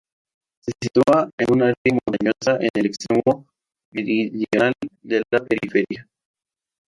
[0.61, 3.47] Se sitúa en un área montañosa en el extremo
[3.91, 6.09] meridional de la periferia.